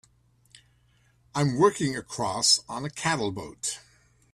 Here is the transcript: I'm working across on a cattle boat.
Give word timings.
I'm 1.35 1.59
working 1.59 1.95
across 1.95 2.59
on 2.67 2.85
a 2.85 2.89
cattle 2.89 3.31
boat. 3.31 3.77